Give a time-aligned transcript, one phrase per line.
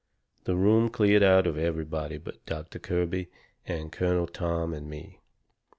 [0.45, 3.29] The room cleared out of everybody but Doctor Kirby
[3.67, 5.19] and Colonel Tom and me.